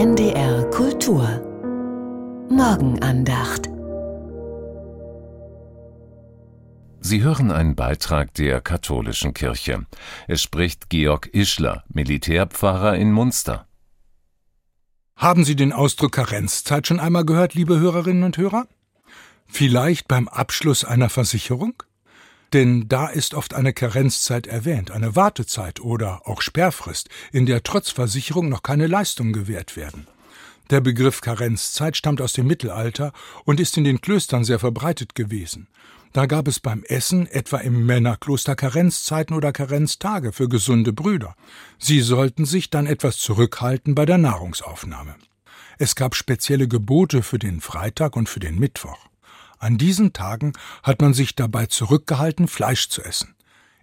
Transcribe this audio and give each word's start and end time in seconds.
NDR 0.00 0.62
Kultur 0.70 1.24
Morgenandacht 2.50 3.68
Sie 7.00 7.24
hören 7.24 7.50
einen 7.50 7.74
Beitrag 7.74 8.32
der 8.34 8.60
katholischen 8.60 9.34
Kirche. 9.34 9.86
Es 10.28 10.40
spricht 10.40 10.88
Georg 10.88 11.28
Ischler, 11.34 11.82
Militärpfarrer 11.88 12.94
in 12.94 13.10
Munster. 13.10 13.66
Haben 15.16 15.44
Sie 15.44 15.56
den 15.56 15.72
Ausdruck 15.72 16.12
Karenzzeit 16.12 16.86
schon 16.86 17.00
einmal 17.00 17.24
gehört, 17.24 17.54
liebe 17.54 17.80
Hörerinnen 17.80 18.22
und 18.22 18.38
Hörer? 18.38 18.68
Vielleicht 19.48 20.06
beim 20.06 20.28
Abschluss 20.28 20.84
einer 20.84 21.08
Versicherung? 21.08 21.82
Denn 22.52 22.88
da 22.88 23.08
ist 23.08 23.34
oft 23.34 23.54
eine 23.54 23.72
Karenzzeit 23.72 24.46
erwähnt, 24.46 24.90
eine 24.90 25.14
Wartezeit 25.16 25.80
oder 25.80 26.26
auch 26.26 26.40
Sperrfrist, 26.40 27.08
in 27.30 27.46
der 27.46 27.62
trotz 27.62 27.90
Versicherung 27.90 28.48
noch 28.48 28.62
keine 28.62 28.86
Leistungen 28.86 29.32
gewährt 29.32 29.76
werden. 29.76 30.06
Der 30.70 30.80
Begriff 30.80 31.20
Karenzzeit 31.20 31.96
stammt 31.96 32.20
aus 32.20 32.34
dem 32.34 32.46
Mittelalter 32.46 33.12
und 33.44 33.60
ist 33.60 33.76
in 33.76 33.84
den 33.84 34.00
Klöstern 34.00 34.44
sehr 34.44 34.58
verbreitet 34.58 35.14
gewesen. 35.14 35.68
Da 36.12 36.26
gab 36.26 36.48
es 36.48 36.58
beim 36.58 36.84
Essen 36.84 37.26
etwa 37.26 37.58
im 37.58 37.84
Männerkloster 37.84 38.56
Karenzzeiten 38.56 39.36
oder 39.36 39.52
Karenztage 39.52 40.32
für 40.32 40.48
gesunde 40.48 40.92
Brüder. 40.92 41.36
Sie 41.78 42.00
sollten 42.00 42.46
sich 42.46 42.70
dann 42.70 42.86
etwas 42.86 43.18
zurückhalten 43.18 43.94
bei 43.94 44.06
der 44.06 44.18
Nahrungsaufnahme. 44.18 45.16
Es 45.78 45.94
gab 45.94 46.14
spezielle 46.14 46.66
Gebote 46.66 47.22
für 47.22 47.38
den 47.38 47.60
Freitag 47.60 48.16
und 48.16 48.28
für 48.28 48.40
den 48.40 48.58
Mittwoch. 48.58 49.07
An 49.58 49.76
diesen 49.76 50.12
Tagen 50.12 50.52
hat 50.82 51.00
man 51.00 51.14
sich 51.14 51.34
dabei 51.34 51.66
zurückgehalten, 51.66 52.46
Fleisch 52.46 52.88
zu 52.88 53.02
essen. 53.02 53.34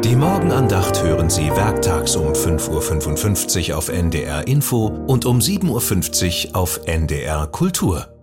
Die 0.04 0.16
Morgenandacht 0.16 1.02
hören 1.02 1.28
Sie 1.28 1.50
werktags 1.50 2.14
um 2.14 2.32
5.55 2.32 3.70
Uhr 3.70 3.78
auf 3.78 3.88
NDR 3.88 4.46
Info 4.46 4.86
und 4.86 5.26
um 5.26 5.40
7.50 5.40 6.50
Uhr 6.50 6.56
auf 6.56 6.86
NDR 6.86 7.48
Kultur. 7.48 8.17